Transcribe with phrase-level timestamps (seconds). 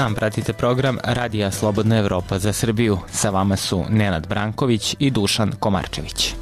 [0.00, 2.98] dan, pratite program Radija Slobodna Evropa za Srbiju.
[3.12, 6.34] Sa vama su Nenad Branković i Dušan Komarčević.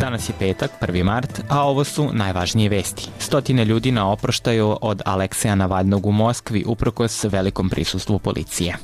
[0.00, 1.02] Danas je petak, 1.
[1.02, 3.08] mart, a ovo su najvažnije vesti.
[3.18, 8.76] Stotine ljudi na oproštaju od Alekseja Navalnog u Moskvi uprkos velikom prisustvu policije.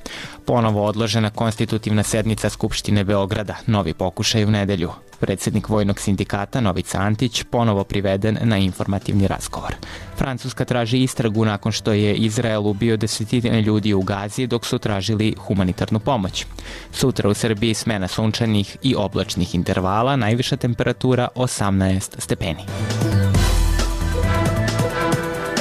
[0.45, 4.91] Ponovo odložena konstitutivna sednica Skupštine Beograda, novi pokušaj u nedelju.
[5.21, 9.75] Predsednik Vojnog sindikata Novica Antić ponovo priveden na informativni razgovor.
[10.17, 15.35] Francuska traži istragu nakon što je Izrael ubio desetine ljudi u Gazi dok su tražili
[15.39, 16.47] humanitarnu pomoć.
[16.93, 22.65] Sutra u Srbiji smena sunčanih i oblačnih intervala, najviša temperatura 18 stepeni.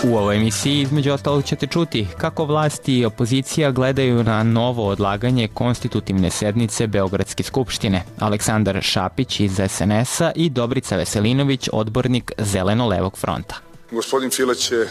[0.05, 5.47] U ovoj emisiji između ostalog ćete čuti kako vlasti i opozicija gledaju na novo odlaganje
[5.53, 8.03] konstitutivne sednice Beogradske skupštine.
[8.19, 13.55] Aleksandar Šapić iz SNS-a i Dobrica Veselinović, odbornik Zeleno-levog fronta.
[13.91, 14.87] Gospodin Fila će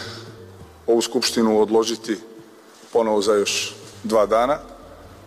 [0.86, 2.16] ovu skupštinu odložiti
[2.92, 4.58] ponovo za još dva dana,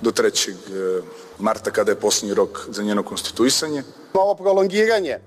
[0.01, 0.51] do 3.
[0.51, 1.01] E,
[1.39, 3.83] marta kada je posljednji rok za njeno konstituisanje.
[4.13, 5.19] Ovo prolongiranje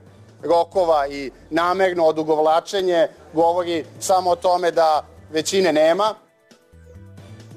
[0.43, 6.15] rokova i namerno odugovlačenje govori samo o tome da većine nema.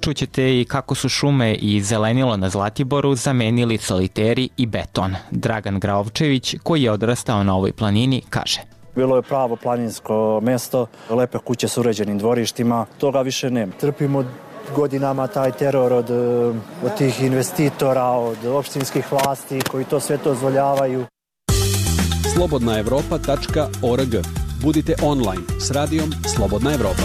[0.02, 5.16] Čućete i kako su šume i zelenilo na Zlatiboru zamenili soliteri i beton.
[5.32, 8.62] Dragan Graovčević, koji je odrastao na ovoj planini, kaže
[8.95, 13.72] Bilo je pravo planinsko mesto, lepe kuće s uređenim dvorištima, toga više nema.
[13.80, 14.23] Trpimo
[14.76, 16.10] godinama taj teror od,
[16.86, 21.06] od tih investitora, od opštinskih vlasti koji to sve to dozvoljavaju
[22.34, 24.16] slobodnaevropa.org.
[24.62, 27.04] Budite online s radijom Slobodna Evropa.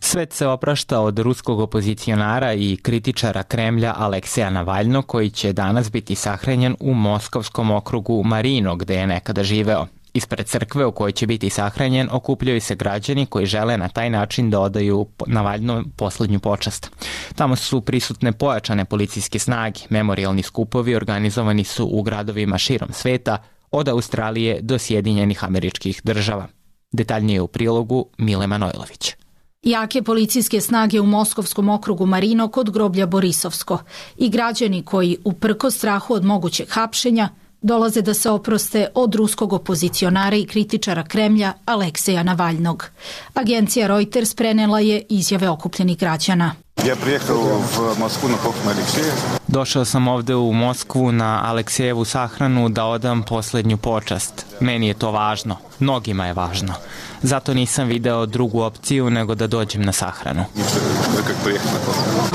[0.00, 6.14] Svet se oprašta od ruskog opozicionara i kritičara Kremlja Alekseja Navalno koji će danas biti
[6.14, 9.86] sahranjen u moskovskom okrugu Marino gde je nekada živeo.
[10.14, 14.50] Ispred crkve u kojoj će biti sahranjen okupljaju se građani koji žele na taj način
[14.50, 16.90] da odaju Navalno poslednju počast.
[17.34, 23.38] Tamo su prisutne pojačane policijske snage, memorialni skupovi organizovani su u gradovima širom sveta,
[23.70, 26.48] od Australije do Sjedinjenih američkih država.
[26.92, 29.14] Detaljnije u prilogu Mile Manojlović.
[29.62, 33.78] Jake policijske snage u Moskovskom okrugu Marino kod groblja Borisovsko
[34.16, 37.28] i građani koji, uprko strahu od mogućeg hapšenja,
[37.62, 42.86] dolaze da se oproste od ruskog opozicionara i kritičara Kremlja Alekseja Navalnog.
[43.34, 46.54] Agencija Reuters prenela je izjave okupljenih građana.
[46.76, 49.12] Ja prijehao u Moskvu na poklon Alekseja.
[49.48, 54.46] Došao sam ovde u Moskvu na Aleksejevu sahranu da odam poslednju počast.
[54.60, 55.56] Meni je to važno.
[55.78, 56.74] Mnogima je važno.
[57.22, 60.44] Zato nisam video drugu opciju nego da dođem na sahranu.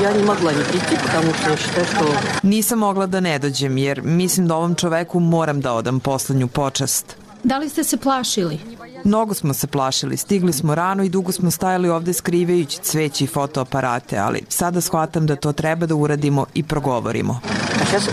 [0.02, 2.14] Ja ne mogla ni priti, потому što što što...
[2.42, 7.16] Nisam mogla da ne dođem, jer mislim da ovom čoveku moram da odam poslednju počast.
[7.44, 8.60] Da li ste se plašili?
[9.04, 13.26] Mnogo smo se plašili, stigli smo rano i dugo smo stajali ovde skrivajući cveći i
[13.26, 17.40] fotoaparate, ali sada shvatam da to treba da uradimo i progovorimo.
[17.82, 18.10] A se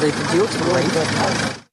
[0.00, 0.12] da je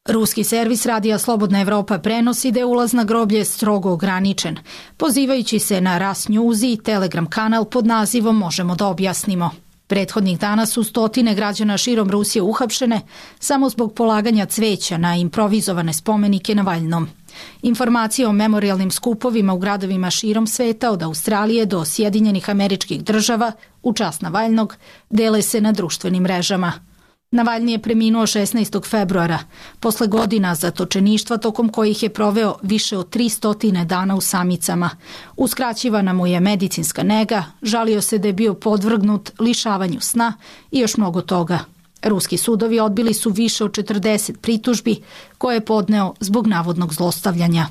[0.10, 4.58] Ruski servis Radija Slobodna Evropa prenosi da je ulaz na groblje strogo ograničen,
[4.98, 9.52] pozivajući se na Ras News i Telegram kanal pod nazivom Možemo da objasnimo.
[9.88, 13.02] Prethodnih dana su stotine građana širom Rusije uhapšene
[13.40, 17.10] samo zbog polaganja cveća na improvizovane spomenike na Valjnom.
[17.62, 23.52] Informacije o memorialnim skupovima u gradovima širom sveta od Australije do Sjedinjenih američkih država
[23.84, 24.76] u čast Navaljnog
[25.10, 26.74] dele se na društvenim mrežama–
[27.32, 28.90] Navalni je preminuo 16.
[28.90, 29.40] februara,
[29.80, 34.90] posle godina zatočeništva tokom kojih je proveo više od 300 dana u samicama.
[35.36, 40.34] Uskraćivana mu je medicinska nega, žalio se da je bio podvrgnut lišavanju sna
[40.72, 41.60] i još mnogo toga.
[42.04, 44.96] Ruski sudovi odbili su više od 40 pritužbi
[45.38, 47.66] koje je podneo zbog navodnog zlostavljanja.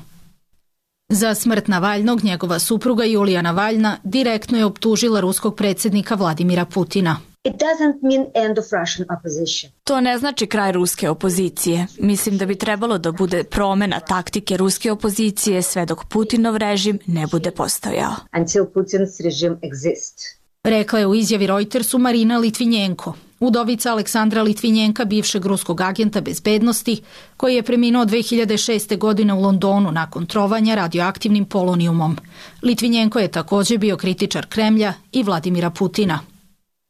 [1.09, 7.17] Za smrt Navalnog njegova supruga Julija Navaljna direktno je optužila ruskog predsednika Vladimira Putina.
[7.43, 9.71] It doesn't mean end of Russian opposition.
[9.83, 11.87] To ne znači kraj ruske opozicije.
[11.99, 17.27] Mislim da bi trebalo da bude promena taktike ruske opozicije sve dok Putinov režim ne
[17.27, 18.11] bude postojao.
[18.39, 20.23] Until Putin's regime exists.
[20.63, 27.01] Rekla je u izjavi Reutersu Marina Litvinjenko, udovica Aleksandra Litvinjenka, bivšeg ruskog agenta bezbednosti,
[27.37, 28.97] koji je preminuo 2006.
[28.97, 32.17] godine u Londonu nakon trovanja radioaktivnim polonijumom.
[32.63, 36.19] Litvinjenko je takođe bio kritičar Kremlja i Vladimira Putina.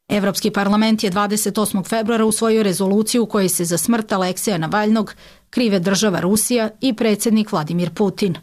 [0.10, 1.90] Evropski parlament je 28.
[1.90, 5.13] februara usvojio rezoluciju u kojoj se za smrt Alekseja Navalnog
[5.50, 8.36] krive država Rusija i predsednik Vladimir Putin.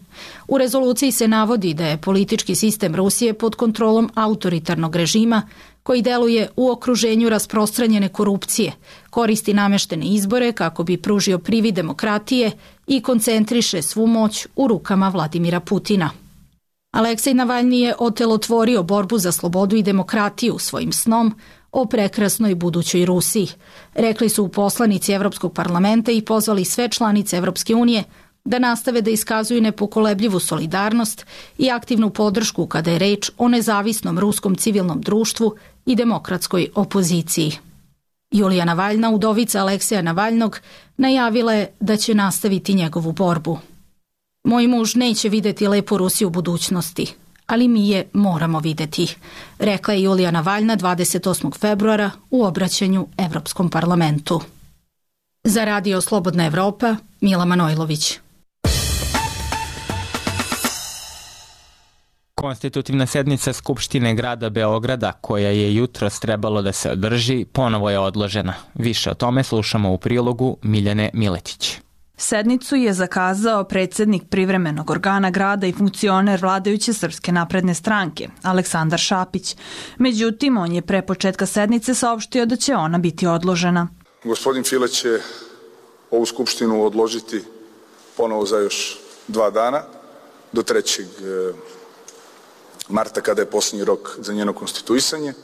[0.49, 5.43] U rezoluciji se navodi da je politički sistem Rusije pod kontrolom autoritarnog režima
[5.87, 8.73] koji deluje u okruženju rasprostranjene korupcije,
[9.11, 12.51] koristi nameštene izbore kako bi pružio privi demokratije
[12.87, 16.11] i koncentriše svu moć u rukama Vladimira Putina.
[16.93, 21.35] Aleksej Navalni je otelotvorio borbu za slobodu i demokratiju svojim snom
[21.73, 23.49] o prekrasnoj budućoj Rusiji.
[23.95, 28.05] Rekli su poslanici Evropskog parlamenta i pozvali sve članice Evropske unije
[28.45, 31.27] da nastave da iskazuju nepokolebljivu solidarnost
[31.59, 35.55] i aktivnu podršku kada je reč o nezavisnom ruskom civilnom društvu
[35.87, 37.53] i demokratskoj opoziciji.
[38.31, 40.61] Julija Navaljna, udovica Alekseja Navaljnog,
[40.97, 43.59] najavila je da će nastaviti njegovu borbu.
[44.45, 47.15] Moj muž neće videti lepu Rusiju u budućnosti,
[47.47, 49.15] ali mi je moramo videti,
[49.59, 51.59] rekla je Julija Navaljna 28.
[51.59, 54.41] februara u obraćanju Evropskom parlamentu.
[55.45, 58.19] Za radio Slobodna Evropa, Mila Manojlović.
[62.41, 68.55] Konstitutivna sednica Skupštine grada Beograda, koja je jutro trebalo da se održi, ponovo je odložena.
[68.75, 71.79] Više o tome slušamo u prilogu Miljane Miletić.
[72.17, 79.57] Sednicu je zakazao predsednik privremenog organa grada i funkcioner vladajuće Srpske napredne stranke, Aleksandar Šapić.
[79.99, 83.89] Međutim, on je pre početka sednice saopštio da će ona biti odložena.
[84.25, 85.19] Gospodin File će
[86.11, 87.43] ovu skupštinu odložiti
[88.17, 88.99] ponovo za još
[89.29, 89.83] dva dana,
[90.53, 91.53] do 3.
[92.89, 95.35] Marta kada je poslednji rok za njeno konstituisanje e,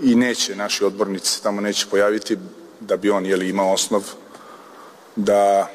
[0.00, 2.38] i neće naši odbornici tamo neće pojaviti
[2.80, 4.02] da bi on jeli, imao osnov
[5.16, 5.70] da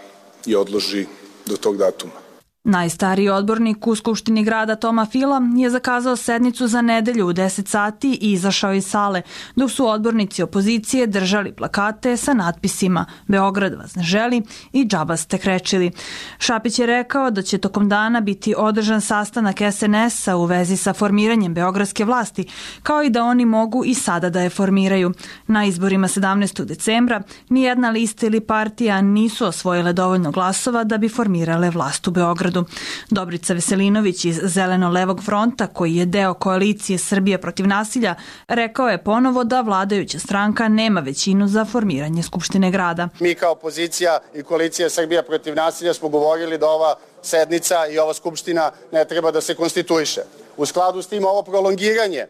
[0.46, 1.06] je odloži
[1.46, 2.27] do tog datuma.
[2.68, 8.18] Najstariji odbornik u Skupštini grada Toma Fila je zakazao sednicu za nedelju u 10 sati
[8.22, 9.22] i izašao iz sale,
[9.56, 14.42] dok su odbornici opozicije držali plakate sa natpisima Beograd vas ne želi
[14.74, 15.92] i džaba ste krečili.
[16.40, 21.54] Šapić je rekao da će tokom dana biti održan sastanak SNS-a u vezi sa formiranjem
[21.54, 22.46] beogradske vlasti,
[22.84, 25.14] kao i da oni mogu i sada da je formiraju.
[25.48, 26.66] Na izborima 17.
[26.66, 32.57] decembra nijedna lista ili partija nisu osvojile dovoljno glasova da bi formirale vlast u Beogradu
[32.58, 32.78] narodu.
[33.10, 38.16] Dobrica Veselinović iz Zeleno-levog fronta, koji je deo koalicije Srbije protiv nasilja,
[38.48, 43.10] rekao je ponovo da vladajuća stranka nema većinu za formiranje Skupštine grada.
[43.20, 48.14] Mi kao opozicija i koalicija Srbija protiv nasilja smo govorili da ova sednica i ova
[48.14, 50.22] skupština ne treba da se konstituiše.
[50.58, 52.26] U skladu s tim ovo prolongiranje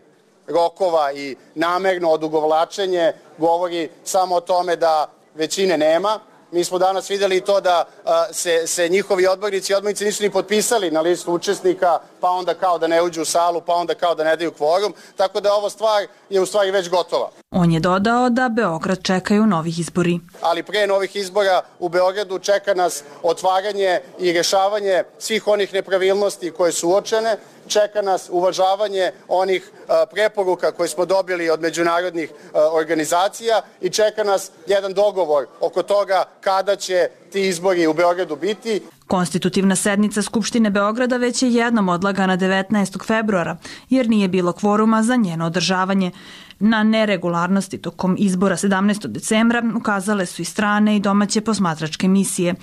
[0.48, 6.20] rokova i namerno odugovlačenje govori samo o tome da većine nema,
[6.52, 10.30] Mi smo danas videli to da a, se, se njihovi odbornici i odbornici nisu ni
[10.30, 14.16] potpisali na listu učesnika, pa onda kao da ne uđu u salu, pa onda kao
[14.16, 17.30] da ne daju kvorum, tako da ova stvar je u stvari već gotova.
[17.52, 20.20] On je dodao da Beograd čekaju novih izbori.
[20.42, 26.72] Ali pre novih izbora u Beogradu čeka nas otvaranje i rešavanje svih onih nepravilnosti koje
[26.72, 27.38] su uočene,
[27.68, 29.72] čeka nas uvažavanje onih
[30.12, 32.32] preporuka koje smo dobili od međunarodnih
[32.74, 38.82] organizacija i čeka nas jedan dogovor oko toga kada će ti izbori u Beogradu biti.
[39.08, 43.06] Konstitutivna sednica Skupštine Beograda već je jednom odlagana 19.
[43.08, 43.58] februara,
[43.90, 46.12] jer nije bilo kvoruma za njeno održavanje.
[46.60, 49.08] Na neregularnosti tokom izbora 17.
[49.08, 52.56] decembra ukazale su i strane i domaće posmatračke misije.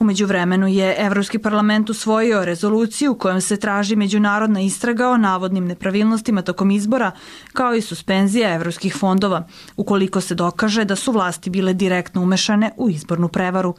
[0.00, 6.42] Umeđu vremenu je Evropski parlament usvojio rezoluciju kojom se traži međunarodna istraga o navodnim nepravilnostima
[6.42, 7.10] tokom izbora,
[7.52, 12.90] kao i suspenzija evropskih fondova, ukoliko se dokaže da su vlasti bile direktno umešane u
[12.90, 13.74] izbornu prevaru.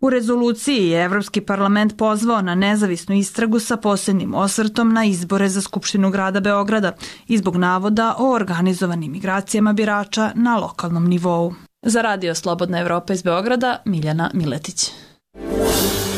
[0.00, 5.60] U rezoluciji je Evropski parlament pozvao na nezavisnu istragu sa posebnim osvrtom na izbore za
[5.60, 6.92] Skupštinu grada Beograda
[7.28, 11.54] i zbog navoda o organizovanim migracijama birača na lokalnom nivou.
[11.82, 14.90] Za radio Slobodna Evropa iz Beograda, Miljana Miletić.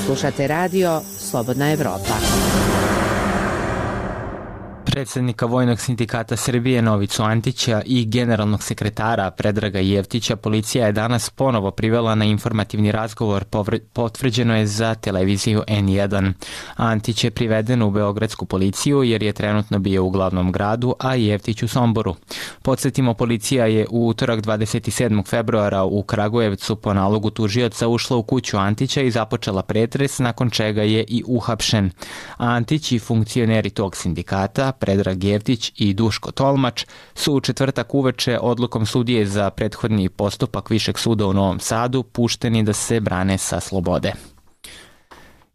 [0.07, 2.62] Slušate radio Slobodna Evropa.
[4.93, 11.71] Predsednika Vojnog sindikata Srbije Novicu Antića i generalnog sekretara Predraga Jevtića policija je danas ponovo
[11.71, 13.45] privela na informativni razgovor,
[13.93, 16.33] potvrđeno je za televiziju N1.
[16.77, 21.63] Antić je priveden u Beogradsku policiju jer je trenutno bio u glavnom gradu, a Jevtić
[21.63, 22.15] u Somboru.
[22.63, 25.27] Podsjetimo, policija je u utorak 27.
[25.27, 30.83] februara u Kragujevcu po nalogu tužioca ušla u kuću Antića i započela pretres, nakon čega
[30.83, 31.91] je i uhapšen.
[32.37, 36.85] Antić i funkcioneri tog sindikata Predrag Jevtić i Duško Tolmač
[37.15, 42.63] su u četvrtak uveče odlukom sudije za prethodni postupak Višeg suda u Novom Sadu pušteni
[42.63, 44.13] da se brane sa slobode.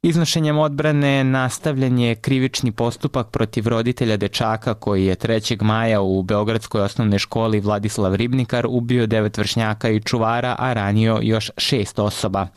[0.01, 5.61] Iznošenjem odbrane nastavljen je krivični postupak protiv roditelja dečaka koji je 3.
[5.61, 11.51] maja u Beogradskoj osnovnoj školi Vladislav Ribnikar ubio devet vršnjaka i čuvara, a ranio još
[11.57, 12.47] šest osoba.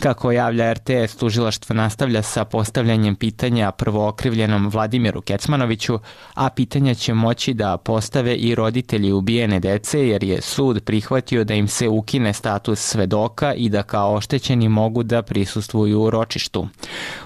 [0.00, 5.98] Kako javlja RTS, tužilaštvo nastavlja sa postavljanjem pitanja prvookrivljenom Vladimiru Kecmanoviću,
[6.34, 11.54] a pitanja će moći da postave i roditelji ubijene dece jer je sud prihvatio da
[11.54, 16.68] im se ukine status svedoka i da kao oštećeni mogu da prisustvuju u ročištu.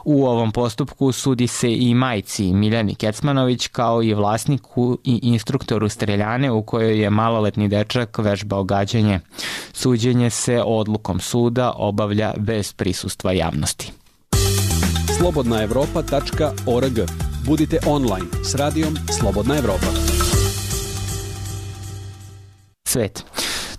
[0.04, 6.50] U ovom postupku sudi se i majci Miljani Kecmanović kao i vlasniku i instruktoru streljane
[6.50, 9.20] u kojoj je maloletni dečak vežbao gađanje.
[9.72, 13.92] Suđenje se odlukom suda obavlja bez prisustva javnosti.
[15.18, 16.98] slobodnaevropa.org
[17.46, 19.86] Budite online s radijom Slobodna Evropa.
[22.84, 23.24] Svet.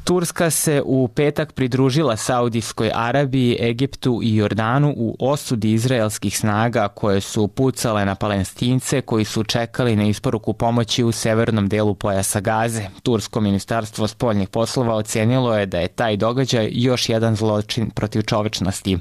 [0.03, 7.22] Turska se u petak pridružila Saudijskoj Arabiji, Egiptu i Jordanu u osudi izraelskih snaga koje
[7.22, 12.86] su pucale na palestince koji su čekali na isporuku pomoći u severnom delu pojasa Gaze.
[13.03, 18.98] Tursko ministarstvo spoljnih poslova ocenilo je da je taj događaj još jedan zločin protiv čovečnosti.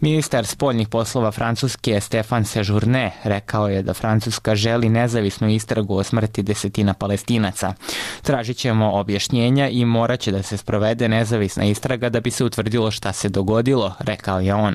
[0.00, 6.42] Ministar spoljnih poslova Francuske Stefan Sejourne rekao je da Francuska želi nezavisnu istragu o smrti
[6.42, 7.74] desetina palestinaca.
[8.22, 12.90] Tražit ćemo objašnjenja i morat će da se sprovede nezavisna istraga da bi se utvrdilo
[12.90, 14.74] šta se dogodilo, rekao je on.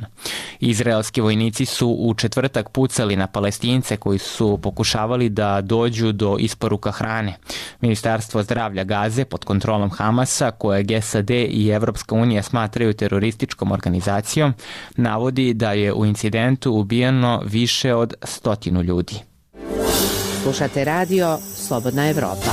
[0.60, 6.92] Izraelski vojnici su u četvrtak pucali na palestince koji su pokušavali da dođu do isporuka
[6.92, 7.38] hrane.
[7.82, 14.54] Ministarstvo zdravlja Gaze pod kontrolom Hamasa, koje SAD i Evropska unija smatraju terorističkom organizacijom,
[14.96, 19.16] navodi da je u incidentu ubijeno više od stotinu ljudi.
[20.44, 22.52] Slušate radio Slobodna Evropa.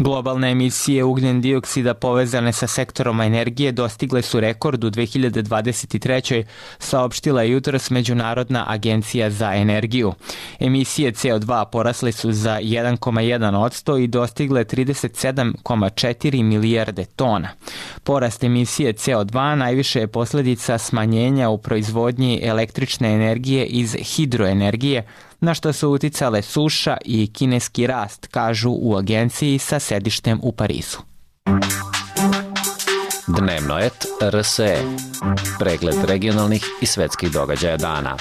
[0.00, 6.44] Globalne emisije ugljen dioksida povezane sa sektorom energije dostigle su rekord u 2023.
[6.78, 10.12] saopštila jutros Međunarodna agencija za energiju.
[10.60, 17.48] Emisije CO2 porasle su za 1,1% i dostigle 37,4 milijarde tona.
[18.04, 25.06] Porast emisije CO2 najviše je posledica smanjenja u proizvodnji električne energije iz hidroenergije,
[25.40, 30.98] na što su uticale suša i kineski rast, kažu u agenciji sa sedištem u Parizu.
[33.26, 34.78] Dnevno et RSE.
[35.58, 38.16] Pregled regionalnih i svetskih događaja dana.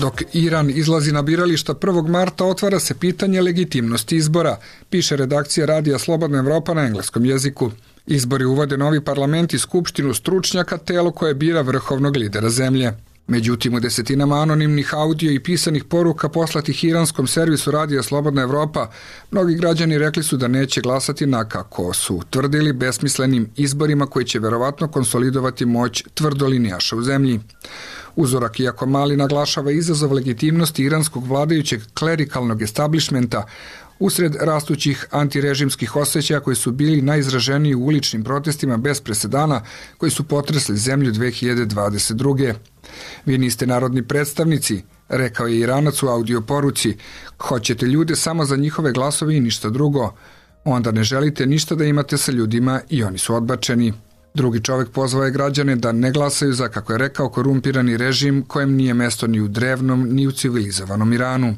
[0.00, 2.08] Dok Iran izlazi na birališta 1.
[2.08, 4.56] marta, otvara se pitanje legitimnosti izbora,
[4.90, 7.70] piše redakcija Radija Slobodna Evropa na engleskom jeziku.
[8.06, 12.92] Izbori uvode novi parlament i skupštinu stručnjaka, telo koje bira vrhovnog lidera zemlje.
[13.30, 18.90] Međutim, u desetinama anonimnih audio i pisanih poruka poslatih iranskom servisu Radija Slobodna Evropa,
[19.30, 24.38] mnogi građani rekli su da neće glasati na, kako su tvrdili, besmislenim izborima koji će
[24.38, 27.40] verovatno konsolidovati moć tvrdolinijaša u zemlji.
[28.16, 33.46] Uzorak, iako mali, naglašava izazov legitimnosti iranskog vladajućeg klerikalnog establishmenta,
[34.00, 39.62] usred rastućih antirežimskih osjećaja koji su bili najizraženiji u uličnim protestima bez presedana
[39.98, 42.54] koji su potresli zemlju 2022.
[43.26, 46.96] Vi niste narodni predstavnici, rekao je Iranac u audio poruci,
[47.38, 50.14] hoćete ljude samo za njihove glasove i ništa drugo,
[50.64, 53.92] onda ne želite ništa da imate sa ljudima i oni su odbačeni.
[54.34, 58.74] Drugi čovek pozvao je građane da ne glasaju za, kako je rekao, korumpirani režim kojem
[58.74, 61.56] nije mesto ni u drevnom, ni u civilizovanom Iranu.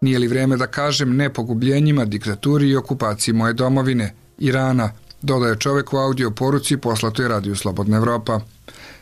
[0.00, 4.92] Nije li vreme da kažem ne pogubljenjima, diktaturi i okupaciji moje domovine, Irana,
[5.22, 8.40] dodaje čovek u audio poruci poslatoj radiju Slobodna Evropa.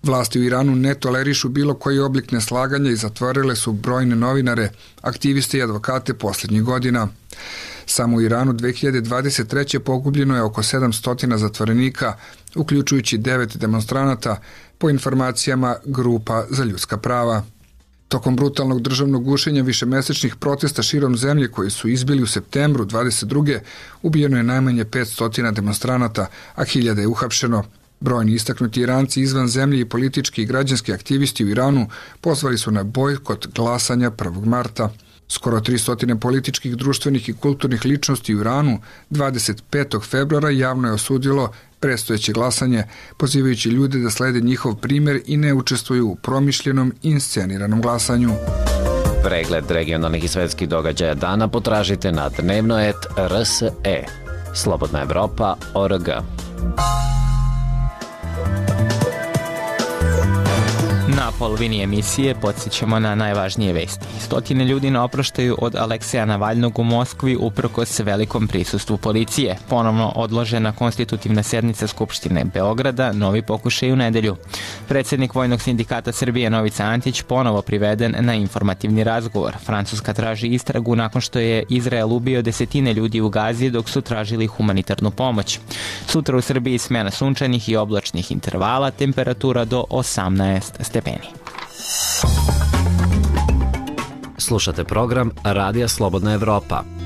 [0.02, 5.58] Vlasti u Iranu ne tolerišu bilo koji oblik neslaganja i zatvorile su brojne novinare, aktiviste
[5.58, 7.08] i advokate poslednjih godina.
[7.86, 9.78] Samo u Iranu 2023.
[9.78, 12.14] pogubljeno je oko 700 zatvorenika,
[12.56, 14.40] uključujući devet demonstranata,
[14.78, 17.44] po informacijama Grupa za ljudska prava.
[18.08, 23.58] Tokom brutalnog državnog gušenja višemesečnih protesta širom zemlje koji su izbili u septembru 22.
[24.02, 27.64] ubijeno je najmanje 500 demonstranata, a hiljade je uhapšeno.
[28.00, 31.88] Brojni istaknuti Iranci izvan zemlje i politički i građanski aktivisti u Iranu
[32.20, 34.44] pozvali su na bojkot glasanja 1.
[34.44, 34.90] marta.
[35.28, 40.02] Skoro 300 političkih, društvenih i kulturnih ličnosti u Iranu 25.
[40.10, 42.84] februara javno je osudilo prestojeće glasanje,
[43.16, 48.30] pozivajući ljude da slede njihov primer i ne učestvuju u promišljenom insceniranom glasanju.
[49.24, 53.70] Pregled regionalnih i svetskih događaja dana potražite na dnevnoet.rse.
[54.54, 56.08] Slobodna Evropa.org.
[61.18, 64.06] Na polovini emisije podsjećamo na najvažnije vesti.
[64.20, 69.56] Stotine ljudi na oproštaju od Alekseja Navaljnog u Moskvi uprkos velikom prisustvu policije.
[69.68, 74.36] Ponovno odložena konstitutivna sednica Skupštine Beograda, novi pokušaj u nedelju.
[74.88, 79.56] Predsednik Vojnog sindikata Srbije Novica Antić ponovo priveden na informativni razgovor.
[79.66, 84.46] Francuska traži istragu nakon što je Izrael ubio desetine ljudi u Gazi dok su tražili
[84.46, 85.58] humanitarnu pomoć.
[86.06, 91.38] Sutra u Srbiji smena sunčanih i oblačnih intervala, temperatura do 18 stepeni stepeni.
[94.38, 96.97] Slušate program Radija Slobodna Evropa.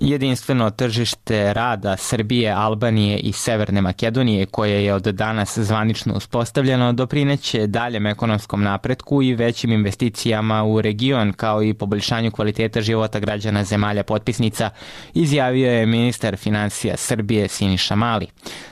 [0.00, 7.66] Jedinstveno tržište rada Srbije, Albanije i Severne Makedonije, koje je od danas zvanično uspostavljeno, doprineće
[7.66, 14.02] daljem ekonomskom napretku i većim investicijama u region, kao i poboljšanju kvaliteta života građana zemalja
[14.02, 14.70] potpisnica,
[15.14, 18.26] izjavio je ministar financija Srbije Siniša Mali.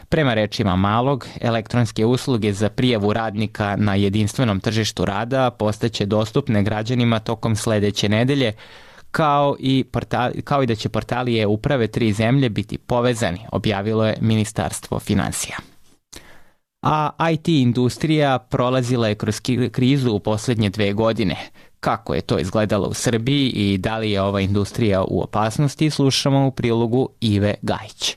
[0.09, 7.19] Prema rečima Malog, elektronske usluge za prijavu radnika na jedinstvenom tržištu rada postaće dostupne građanima
[7.19, 8.53] tokom sledeće nedelje,
[9.11, 14.19] kao i, portali, kao i da će portali e-uprave tri zemlje biti povezani, objavilo je
[14.21, 15.57] Ministarstvo financija.
[16.83, 19.41] A IT industrija prolazila je kroz
[19.73, 21.37] krizu u poslednje dve godine.
[21.81, 26.47] Kako je to izgledalo u Srbiji i da li je ova industrija u opasnosti, slušamo
[26.47, 28.17] u prilogu Ive Gajić.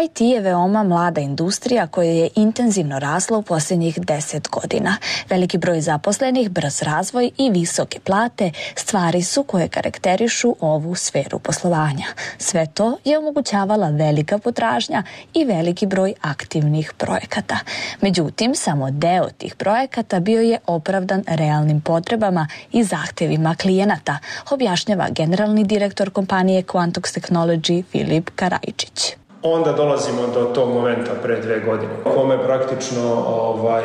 [0.00, 4.96] IT je veoma mlada industrija koja je intenzivno rasla u posljednjih 10 godina.
[5.28, 12.06] Veliki broj zaposlenih, brz razvoj i visoke plate stvari su koje karakterišu ovu sferu poslovanja.
[12.38, 15.02] Sve to je omogućavala velika potražnja
[15.34, 17.58] i veliki broj aktivnih projekata.
[18.00, 24.18] Međutim, samo deo tih projekata bio je opravdan realnim potrebama i zahtevima klijenata,
[24.50, 31.60] objašnjava generalni direktor kompanije Quantox Technology Filip Karajčić onda dolazimo do tog momenta pre dve
[31.60, 33.82] godine, kome praktično ovaj,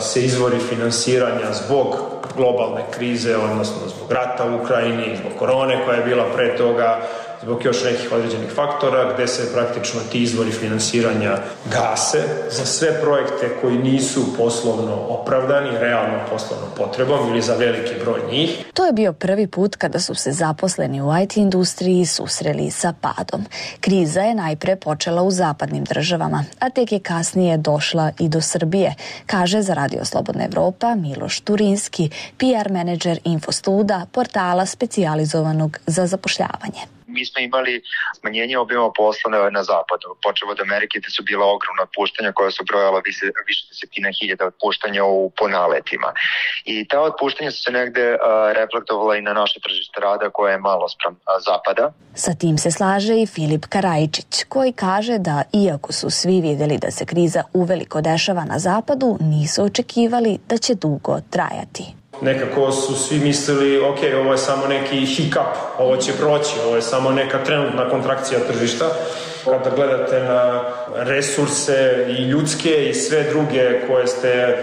[0.00, 1.96] se izvori finansiranja zbog
[2.36, 6.98] globalne krize, odnosno zbog rata u Ukrajini, zbog korone koja je bila pre toga,
[7.42, 11.36] zbog još nekih određenih faktora gde se praktično ti izvori finansiranja
[11.72, 18.20] gase za sve projekte koji nisu poslovno opravdani, realno poslovnom potrebom ili za veliki broj
[18.30, 18.64] njih.
[18.74, 23.44] To je bio prvi put kada su se zaposleni u IT industriji susreli sa padom.
[23.80, 28.94] Kriza je najpre počela u zapadnim državama, a tek je kasnije došla i do Srbije,
[29.26, 37.24] kaže za Radio Slobodna Evropa Miloš Turinski, PR menadžer Infostuda, portala specijalizovanog za zapošljavanje mi
[37.26, 37.82] smo imali
[38.18, 42.64] smanjenje obima posla na zapadu, počeo od Amerike gde su bila ogromna otpuštanja koja su
[42.64, 46.12] brojala više, više desetina hiljada otpuštanja u ponaletima.
[46.64, 48.18] I ta otpuštanja su se negde uh,
[48.60, 51.92] reflektovala i na naše tržište rada koje je malo sprem uh, zapada.
[52.14, 56.90] Sa tim se slaže i Filip Karajčić koji kaže da iako su svi videli da
[56.90, 63.18] se kriza uveliko dešava na zapadu, nisu očekivali da će dugo trajati nekako su svi
[63.18, 67.90] mislili, ok, ovo je samo neki hiccup, ovo će proći, ovo je samo neka trenutna
[67.90, 68.84] kontrakcija tržišta.
[69.44, 70.62] Kada gledate na
[70.94, 74.58] resurse i ljudske i sve druge koje ste e,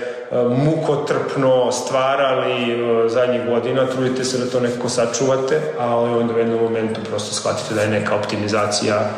[0.65, 6.59] mukotrpno stvarali e, zadnjih godina, trudite se da to nekako sačuvate, ali onda u jednom
[6.59, 9.09] momentu prosto shvatite da je neka optimizacija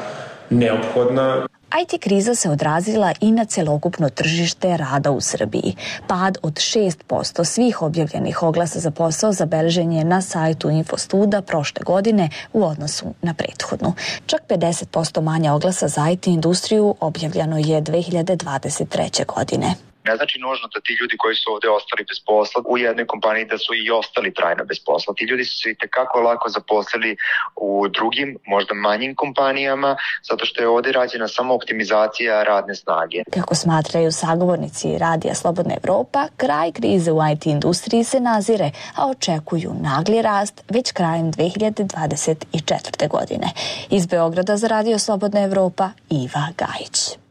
[0.50, 1.48] neophodna.
[1.82, 5.76] IT kriza se odrazila i na celokupno tržište rada u Srbiji.
[6.08, 12.30] Pad od 6% svih objavljenih oglasa za posao zabeležen je na sajtu Infostuda prošle godine
[12.54, 13.94] u odnosu na prethodnu.
[14.26, 19.26] Čak 50% manje oglasa za IT industriju objavljeno je 2023.
[19.36, 19.87] godine.
[20.08, 23.46] Ne znači nužno da ti ljudi koji su ovde ostali bez posla u jednoj kompaniji
[23.46, 25.14] da su i ostali trajno bez posla.
[25.18, 27.18] Ti ljudi su se i tekako lako zaposlili
[27.56, 29.98] u drugim, možda manjim kompanijama,
[30.30, 33.24] zato što je ovde rađena samo optimizacija radne snage.
[33.34, 39.72] Kako smatraju sagovornici Radija Slobodna Evropa, kraj krize u IT industriji se nazire, a očekuju
[39.82, 43.08] nagli rast već krajem 2024.
[43.10, 43.48] godine.
[43.90, 47.27] Iz Beograda za Radio Slobodna Evropa, Iva Gajić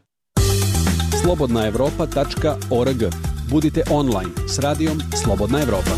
[1.27, 3.01] slobodnaevropa.org.
[3.49, 5.91] Budite online s radijom Slobodna Evropa.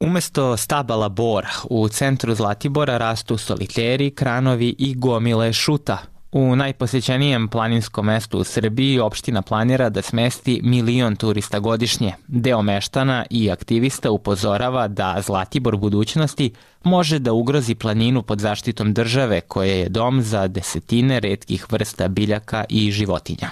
[0.00, 5.98] Umesto stabala bora, u centru Zlatibora rastu soliteri, kranovi i gomile šuta,
[6.32, 12.14] U najposećenijem planinskom mestu u Srbiji opština planira da smesti milion turista godišnje.
[12.28, 16.52] Deo meštana i aktivista upozorava da Zlatibor budućnosti
[16.84, 22.64] može da ugrozi planinu pod zaštitom države koja je dom za desetine redkih vrsta biljaka
[22.68, 23.50] i životinja.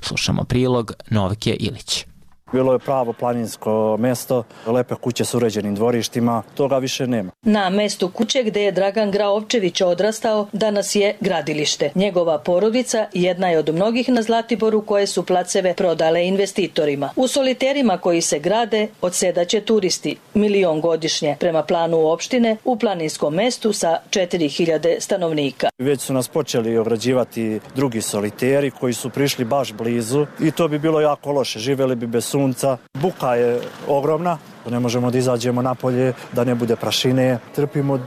[0.00, 2.06] Slušamo prilog Novke Ilić.
[2.52, 7.30] Bilo je pravo planinsko mesto, lepe kuće s uređenim dvorištima, toga više nema.
[7.42, 11.90] Na mestu kuće gde je Dragan Graovčević odrastao, danas je gradilište.
[11.94, 17.10] Njegova porodica jedna je od mnogih na Zlatiboru koje su placeve prodale investitorima.
[17.16, 23.72] U soliterima koji se grade odsedaće turisti, milion godišnje, prema planu opštine u planinskom mestu
[23.72, 25.68] sa 4000 stanovnika.
[25.78, 30.78] Već su nas počeli obrađivati drugi soliteri koji su prišli baš blizu i to bi
[30.78, 32.76] bilo jako loše, živeli bi bez sunca.
[32.98, 34.38] Buka je ogromna,
[34.70, 37.38] ne možemo da izađemo napolje, da ne bude prašine.
[37.54, 37.98] Trpimo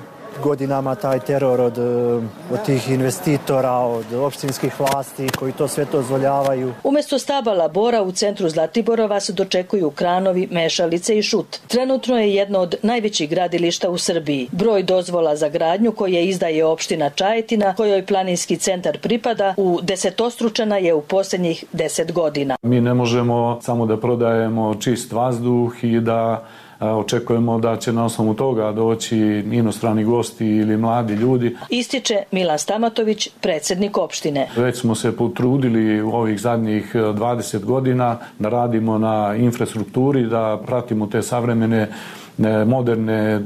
[0.43, 1.77] godinama taj teror od,
[2.51, 6.73] od tih investitora, od opštinskih vlasti koji to sve to dozvoljavaju.
[6.83, 11.59] Umesto stabala bora u centru Zlatiborova se dočekuju kranovi, mešalice i šut.
[11.67, 14.49] Trenutno je jedno od najvećih gradilišta u Srbiji.
[14.51, 20.93] Broj dozvola za gradnju koje izdaje opština Čajetina, kojoj planinski centar pripada, u desetostručana je
[20.93, 22.55] u posljednjih deset godina.
[22.61, 26.45] Mi ne možemo samo da prodajemo čist vazduh i da
[26.79, 29.17] očekujemo da će na osnovu toga doći
[29.51, 31.55] inostrani gosti ili mladi ljudi.
[31.69, 34.49] Ističe Milan Stamatović, predsednik opštine.
[34.55, 41.07] Već smo se potrudili u ovih zadnjih 20 godina da radimo na infrastrukturi, da pratimo
[41.07, 41.87] te savremene
[42.65, 43.39] moderne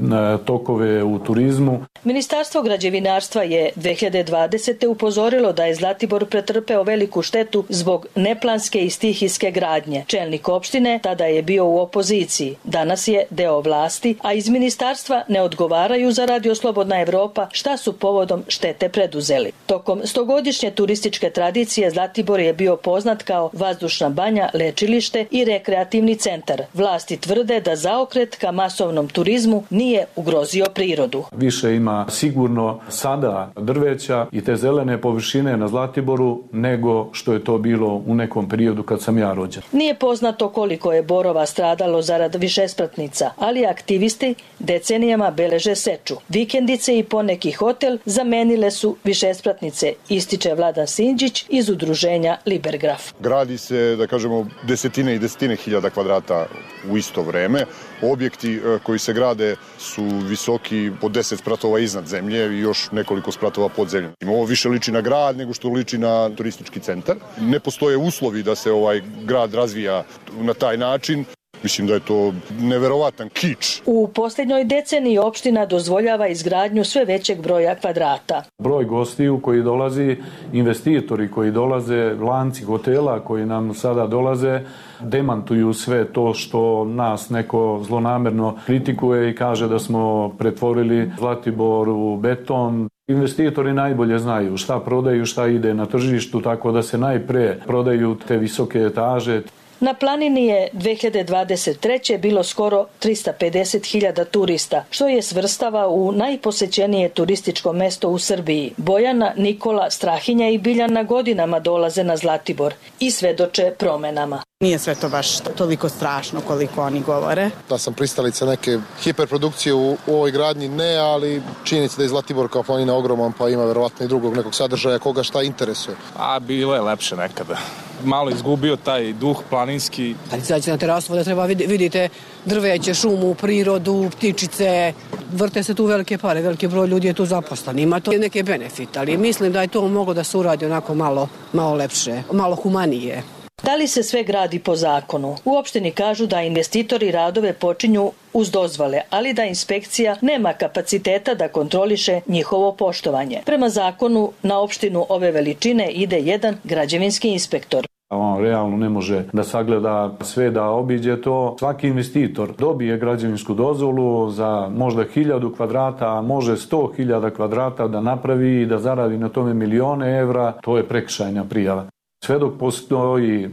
[0.45, 1.85] tokove u turizmu.
[2.03, 4.87] Ministarstvo građevinarstva je 2020.
[4.87, 10.03] upozorilo da je Zlatibor pretrpeo veliku štetu zbog neplanske i stihijske gradnje.
[10.07, 12.55] Čelnik opštine tada je bio u opoziciji.
[12.63, 17.93] Danas je deo vlasti, a iz ministarstva ne odgovaraju za Radio Slobodna Evropa šta su
[17.93, 19.51] povodom štete preduzeli.
[19.65, 26.61] Tokom stogodišnje turističke tradicije Zlatibor je bio poznat kao vazdušna banja, lečilište i rekreativni centar.
[26.73, 28.51] Vlasti tvrde da zaokret ka
[28.81, 31.23] masovnom turizmu nije ugrozio prirodu.
[31.31, 37.57] Više ima sigurno sada drveća i te zelene površine na Zlatiboru nego što je to
[37.57, 39.63] bilo u nekom periodu kad sam ja rođen.
[39.71, 46.15] Nije poznato koliko je borova stradalo zarad višespratnica, ali aktivisti decenijama beleže seču.
[46.29, 53.11] Vikendice i poneki hotel zamenile su višespratnice, ističe Vladan Sinđić iz udruženja Libergraf.
[53.19, 56.45] Gradi se, da kažemo, desetine i desetine hiljada kvadrata
[56.91, 57.65] u isto vreme.
[58.01, 63.31] Objekti e, koji se grade su visoki po 10 spratova iznad zemlje i još nekoliko
[63.31, 64.13] spratova pod zemljom.
[64.27, 67.15] Ovo više liči na grad nego što liči na turistički centar.
[67.39, 70.03] Ne postoje uslovi da se ovaj grad razvija
[70.41, 71.25] na taj način.
[71.63, 73.81] Mislim da je to neverovatan kič.
[73.85, 78.43] U posljednjoj deceniji opština dozvoljava izgradnju sve većeg broja kvadrata.
[78.59, 80.17] Broj gostiju koji dolazi,
[80.53, 84.59] investitori koji dolaze, lanci hotela koji nam sada dolaze,
[85.03, 92.17] demantuju sve to što nas neko zlonamerno kritikuje i kaže da smo pretvorili Zlatibor u
[92.17, 92.89] beton.
[93.07, 98.37] Investitori najbolje znaju šta prodaju, šta ide na tržištu, tako da se najpre prodaju te
[98.37, 99.41] visoke etaže.
[99.81, 102.17] Na planini je 2023.
[102.17, 108.73] bilo skoro 350.000 turista, što je svrstava u najposećenije turističko mesto u Srbiji.
[108.77, 114.41] Bojana, Nikola, Strahinja i Biljana godinama dolaze na Zlatibor i svedoče promenama.
[114.63, 117.49] Nije sve to baš toliko strašno koliko oni govore.
[117.69, 122.49] Da sam pristalica neke hiperprodukcije u, u ovoj gradnji, ne, ali činjenica da je Zlatibor
[122.49, 125.95] kao planina ogroman, pa ima verovatno i drugog nekog sadržaja koga šta interesuje.
[126.17, 127.57] A bilo je lepše nekada
[128.03, 130.15] malo izgubio taj duh planinski.
[130.29, 132.09] Kad izađete na terasu da treba vidite
[132.45, 134.93] drveće, šumu, prirodu, ptičice,
[135.33, 137.79] vrte se tu velike pare, veliki broj ljudi je tu zaposlen.
[137.79, 141.27] Ima to neke benefite, ali mislim da je to moglo da se uradi onako malo,
[141.53, 143.23] malo lepše, malo humanije.
[143.63, 145.35] Da li se sve gradi po zakonu?
[145.45, 151.47] U opštini kažu da investitori radove počinju uz dozvole, ali da inspekcija nema kapaciteta da
[151.47, 153.41] kontroliše njihovo poštovanje.
[153.45, 157.85] Prema zakonu na opštinu ove veličine ide jedan građevinski inspektor.
[158.09, 161.55] On realno ne može da sagleda sve da obiđe to.
[161.59, 168.01] Svaki investitor dobije građevinsku dozvolu za možda hiljadu kvadrata, a može sto hiljada kvadrata da
[168.01, 170.53] napravi i da zaradi na tome milione evra.
[170.61, 171.85] To je prekšajna prijava.
[172.25, 173.49] Sve dok postoji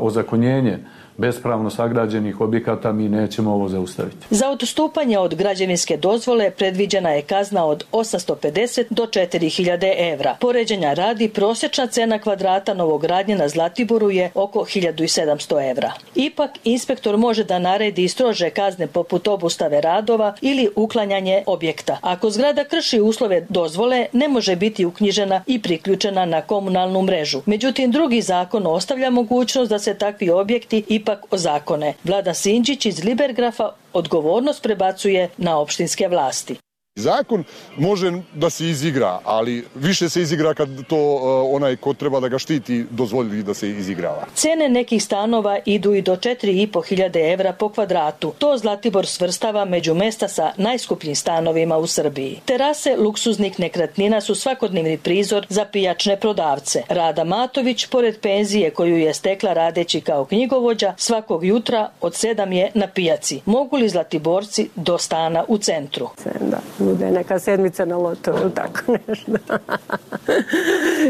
[0.00, 0.78] ozakonjenje
[1.18, 4.16] bespravno sagrađenih objekata mi nećemo ovo zaustaviti.
[4.30, 10.36] Za odstupanje od građevinske dozvole predviđena je kazna od 850 do 4000 evra.
[10.40, 15.92] Poređenja radi prosječna cena kvadrata novogradnje na Zlatiboru je oko 1700 evra.
[16.14, 21.98] Ipak inspektor može da naredi i strože kazne poput obustave radova ili uklanjanje objekta.
[22.02, 27.40] Ako zgrada krši uslove dozvole, ne može biti uknjižena i priključena na komunalnu mrežu.
[27.46, 31.94] Međutim, drugi zakon ostavlja mogućnost da se takvi objekti ipak ipak ozakone.
[32.04, 36.56] Vlada Sinđić iz Libergrafa odgovornost prebacuje na opštinske vlasti.
[36.98, 37.44] Zakon
[37.76, 42.28] može da se izigra, ali više se izigra kad to uh, onaj ko treba da
[42.28, 44.26] ga štiti dozvoli da se izigrava.
[44.34, 48.32] Cene nekih stanova idu i do 4.500 evra po kvadratu.
[48.38, 52.40] To Zlatibor svrstava među mesta sa najskupljim stanovima u Srbiji.
[52.44, 56.82] Terase luksuznih nekretnina su svakodnevni prizor za pijačne prodavce.
[56.88, 62.70] Rada Matović, pored penzije koju je stekla radeći kao knjigovođa, svakog jutra od 7 je
[62.74, 63.40] na pijaci.
[63.44, 66.08] Mogu li Zlatiborci do stana u centru?
[66.40, 69.32] Da bude neka sedmica na loto ili tako nešto.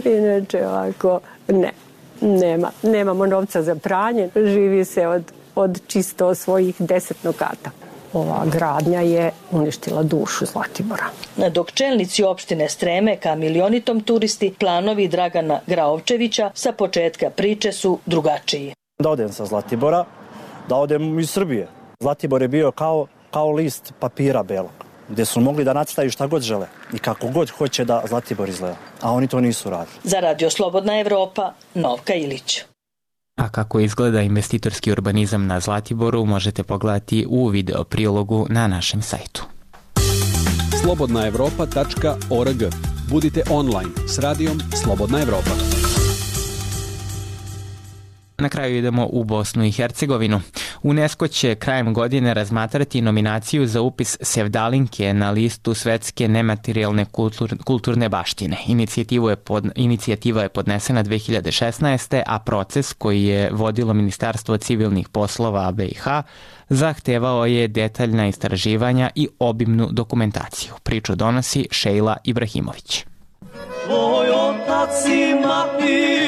[0.05, 1.73] Inače ovako, ne,
[2.21, 2.71] nema.
[2.83, 7.71] Nemamo novca za pranje, živi se od, od čisto svojih deset nokata.
[8.13, 11.05] ova gradnja je uništila dušu Zlatibora.
[11.51, 18.75] Dok čelnici opštine streme ka milionitom turisti, planovi Dragana Graovčevića sa početka priče su drugačiji.
[18.99, 20.05] Da odem sa Zlatibora,
[20.69, 21.69] da odem iz Srbije.
[22.01, 24.78] Zlatibor je bio kao, kao list papira belog
[25.09, 28.77] gde su mogli da nacitaju šta god žele i kako god hoće da Zlatibor izgleda.
[29.01, 29.97] A oni to nisu radili.
[30.05, 32.61] Za Radio Slobodna Evropa, Novka Ilić.
[33.37, 39.45] A kako izgleda investitorski urbanizam na Zlatiboru možete pogledati u video prilogu na našem sajtu.
[40.83, 42.63] slobodnaevropa.org
[43.11, 45.51] Budite online s radijom Slobodna Evropa.
[48.39, 50.41] Na kraju idemo u Bosnu i Hercegovinu.
[50.83, 58.09] UNESCO će krajem godine razmatrati nominaciju za upis Sevdalinke na listu svetske nematerijalne kultur, kulturne
[58.09, 58.57] baštine.
[58.67, 62.23] Inicijativu je pod, inicijativa je podnesena 2016.
[62.27, 66.05] a proces koji je vodilo Ministarstvo civilnih poslova BiH
[66.69, 70.73] zahtevao je detaljna istraživanja i obimnu dokumentaciju.
[70.83, 73.05] Priču donosi Šejla Ibrahimović.
[73.85, 76.19] Tvoj otac i mati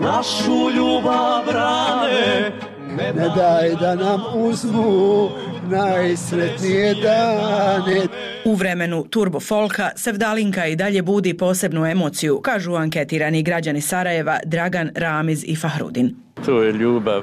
[0.00, 2.67] našu ljubav brane
[2.98, 5.28] Ne daj da nam uzmu
[5.70, 8.06] najsretnije dane
[8.44, 14.90] U vremenu turbo folka Sevdalinka i dalje budi posebnu emociju, kažu anketirani građani Sarajeva Dragan,
[14.94, 16.14] Ramiz i Fahrudin.
[16.44, 17.22] To je ljubav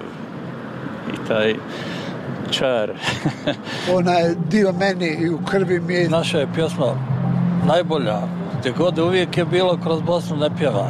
[1.13, 1.53] i taj
[2.51, 2.91] čar.
[3.97, 6.09] Ona je dio meni i u krvi mi je.
[6.09, 6.95] Naša je pjesma
[7.67, 8.19] najbolja.
[8.59, 10.89] Gde god uvijek je bilo kroz Bosnu ne pjeva.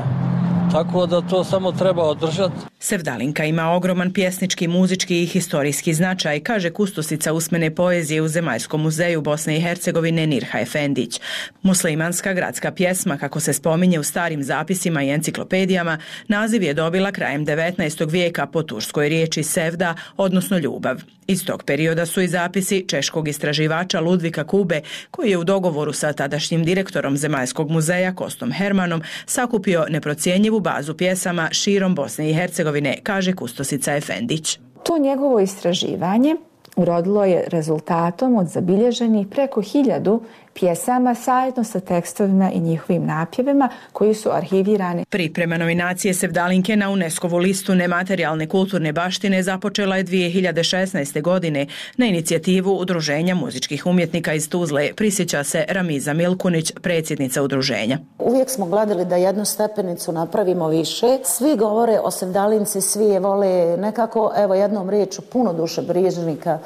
[0.71, 2.74] Tako da to samo treba održati.
[2.79, 9.21] Sevdalinka ima ogroman pjesnički, muzički i historijski značaj, kaže kustosica usmene poezije u Zemaljskom muzeju
[9.21, 11.19] Bosne i Hercegovine Nirha Efendić.
[11.61, 17.45] Muslimanska gradska pjesma, kako se spominje u starim zapisima i enciklopedijama, naziv je dobila krajem
[17.45, 18.11] 19.
[18.11, 21.01] vijeka po turskoj riječi sevda, odnosno ljubav.
[21.27, 26.13] Iz tog perioda su i zapisi češkog istraživača Ludvika Kube, koji je u dogovoru sa
[26.13, 32.64] tadašnjim direktorom Zemaljskog muzeja Kostom Hermanom sakupio neprocijenjivu bazu pjesama širom Bosne i Hercegovine,
[33.04, 34.60] kaže Kustosica Efendić.
[34.84, 36.36] To njegovo istraživanje
[36.75, 40.21] urodilo je rezultatom od zabilježenih preko hiljadu
[40.55, 45.05] pjesama zajedno sa tekstovima i njihovim napjevima koji su arhivirani.
[45.09, 51.21] Priprema nominacije Sevdalinke na UNESCO-vu listu nematerijalne kulturne baštine započela je 2016.
[51.21, 57.97] godine na inicijativu Udruženja muzičkih umjetnika iz Tuzle, prisjeća se Ramiza Milkunić, predsjednica udruženja.
[58.19, 61.17] Uvijek smo gledali da jednu stepenicu napravimo više.
[61.23, 66.59] Svi govore o Sevdalinci, svi je vole nekako, evo jednom riječu, puno duše brižnika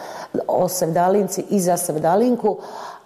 [0.48, 2.60] o Sevdalinci i za Sevdalinku,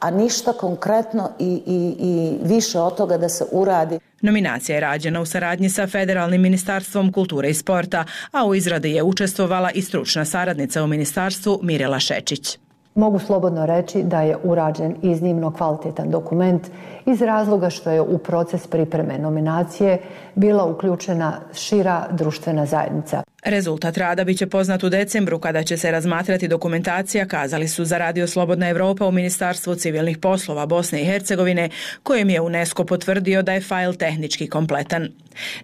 [0.04, 4.00] a ništa konkretno i, i, i više od toga da se uradi.
[4.22, 9.04] Nominacija je rađena u saradnji sa Federalnim ministarstvom kulture i sporta, a u izradi je
[9.04, 12.58] učestvovala i stručna saradnica u ministarstvu Mirela Šečić.
[12.96, 16.68] Mogu slobodno reći da je urađen iznimno kvalitetan dokument
[17.06, 20.02] iz razloga što je u proces pripreme nominacije
[20.36, 23.24] bila uključena šira društvena zajednica.
[23.46, 28.28] Rezultat rada biće poznat u decembru kada će se razmatrati dokumentacija, kazali su za Radio
[28.28, 31.70] Slobodna Evropa u Ministarstvu civilnih poslova Bosne i Hercegovine,
[32.04, 35.08] kojem je UNESCO potvrdio da je fajl tehnički kompletan.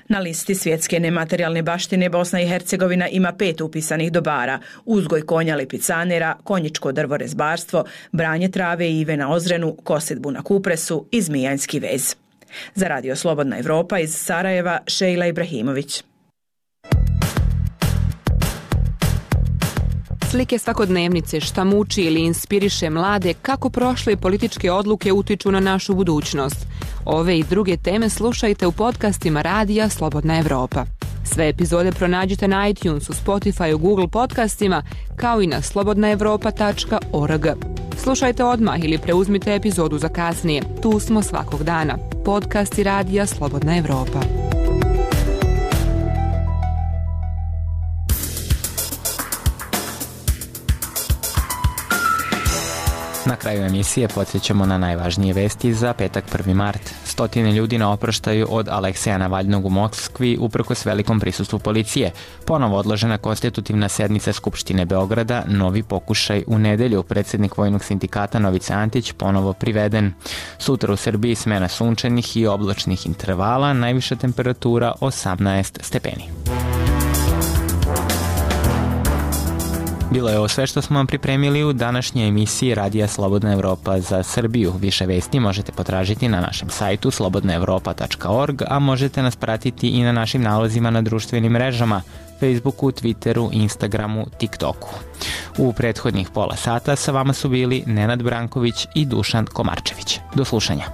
[0.07, 6.35] Na listi svjetske nematerijalne baštine Bosna i Hercegovina ima pet upisanih dobara, uzgoj konja lipicanera,
[6.43, 12.15] konjičko drvorezbarstvo, branje trave i ive na ozrenu, kosidbu na kupresu i zmijanski vez.
[12.75, 16.03] Za Radio Slobodna Evropa iz Sarajeva, Šejla Ibrahimović.
[20.31, 26.67] Slike svakodnevnice šta muči ili inspiriše mlade kako prošle političke odluke utiču na našu budućnost.
[27.05, 30.85] Ove i druge teme slušajte u podcastima Radija Slobodna Evropa.
[31.33, 34.83] Sve epizode pronađite na iTunesu, Spotify, Google podcastima
[35.15, 37.45] kao i na slobodnaevropa.org.
[37.97, 40.61] Slušajte odmah ili preuzmite epizodu za kasnije.
[40.81, 41.97] Tu smo svakog dana.
[42.25, 44.19] Podcasti Radija Slobodna Evropa.
[53.29, 56.53] Na kraju emisije podsjećamo na najvažnije vesti za petak 1.
[56.53, 56.81] mart.
[57.05, 62.11] Stotine ljudi na oproštaju od Alekseja Navalnog u Moskvi uprkos velikom prisustvu policije.
[62.45, 67.03] Ponovo odložena konstitutivna sednica Skupštine Beograda, novi pokušaj u nedelju.
[67.03, 70.13] Predsednik Vojnog sindikata Novice Antić ponovo priveden.
[70.57, 76.29] Sutra u Srbiji smena sunčanih i oblačnih intervala, najviša temperatura 18 stepeni.
[80.11, 84.23] Bilo je ovo sve što smo vam pripremili u današnjoj emisiji Radija Slobodna Evropa za
[84.23, 84.73] Srbiju.
[84.79, 90.41] Više vesti možete potražiti na našem sajtu slobodnaevropa.org, a možete nas pratiti i na našim
[90.41, 92.01] nalozima na društvenim mrežama
[92.39, 94.89] Facebooku, Twitteru, Instagramu, TikToku.
[95.57, 100.19] U prethodnih pola sata sa vama su bili Nenad Branković i Dušan Komarčević.
[100.35, 100.85] Do slušanja.